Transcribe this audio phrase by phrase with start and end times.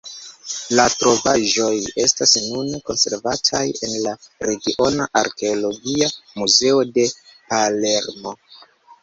[0.77, 4.15] La trovaĵoj estas nune konservataj en la
[4.49, 6.09] Regiona Arkeologia
[6.41, 8.37] Muzeo de Palermo.